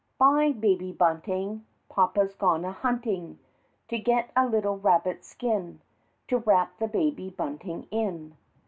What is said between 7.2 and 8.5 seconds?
Bunting in."